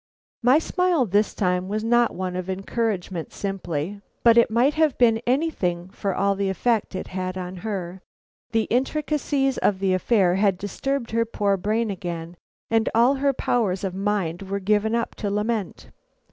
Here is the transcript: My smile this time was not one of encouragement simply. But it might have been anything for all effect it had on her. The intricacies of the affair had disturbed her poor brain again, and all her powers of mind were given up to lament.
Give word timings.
My 0.41 0.57
smile 0.57 1.05
this 1.05 1.35
time 1.35 1.69
was 1.69 1.83
not 1.83 2.15
one 2.15 2.35
of 2.35 2.49
encouragement 2.49 3.31
simply. 3.31 4.01
But 4.23 4.35
it 4.35 4.49
might 4.49 4.73
have 4.73 4.97
been 4.97 5.21
anything 5.27 5.89
for 5.89 6.15
all 6.15 6.41
effect 6.41 6.95
it 6.95 7.09
had 7.09 7.37
on 7.37 7.57
her. 7.57 8.01
The 8.51 8.63
intricacies 8.71 9.59
of 9.59 9.77
the 9.77 9.93
affair 9.93 10.33
had 10.37 10.57
disturbed 10.57 11.11
her 11.11 11.23
poor 11.23 11.55
brain 11.55 11.91
again, 11.91 12.35
and 12.71 12.89
all 12.95 13.13
her 13.21 13.31
powers 13.31 13.83
of 13.83 13.93
mind 13.93 14.41
were 14.49 14.59
given 14.59 14.95
up 14.95 15.13
to 15.17 15.29
lament. 15.29 15.91